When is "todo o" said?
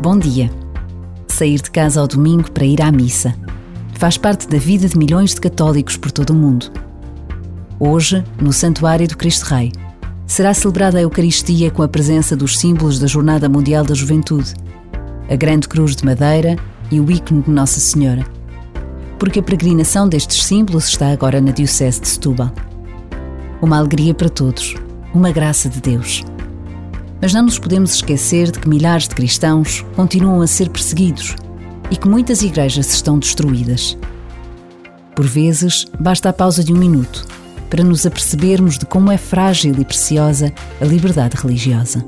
6.10-6.34